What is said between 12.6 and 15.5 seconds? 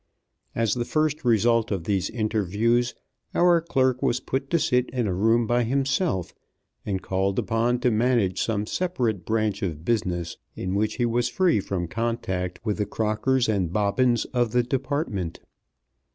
with the Crockers and Bobbins of the Department.